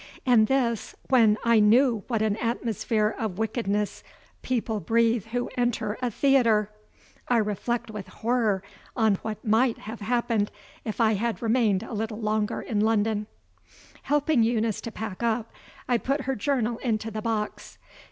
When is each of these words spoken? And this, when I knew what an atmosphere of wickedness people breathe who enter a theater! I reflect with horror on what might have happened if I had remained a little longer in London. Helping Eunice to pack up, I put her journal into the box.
And 0.25 0.47
this, 0.47 0.95
when 1.09 1.37
I 1.43 1.59
knew 1.59 2.03
what 2.07 2.23
an 2.23 2.35
atmosphere 2.37 3.13
of 3.19 3.37
wickedness 3.37 4.01
people 4.41 4.79
breathe 4.79 5.25
who 5.27 5.51
enter 5.55 5.95
a 6.01 6.09
theater! 6.09 6.71
I 7.27 7.37
reflect 7.37 7.91
with 7.91 8.07
horror 8.07 8.63
on 8.95 9.17
what 9.21 9.45
might 9.45 9.77
have 9.77 9.99
happened 10.01 10.49
if 10.83 10.99
I 10.99 11.13
had 11.13 11.43
remained 11.43 11.83
a 11.83 11.93
little 11.93 12.19
longer 12.19 12.61
in 12.61 12.79
London. 12.79 13.27
Helping 14.01 14.41
Eunice 14.41 14.81
to 14.81 14.91
pack 14.91 15.21
up, 15.21 15.51
I 15.87 15.99
put 15.99 16.21
her 16.21 16.33
journal 16.35 16.77
into 16.79 17.11
the 17.11 17.21
box. 17.21 17.77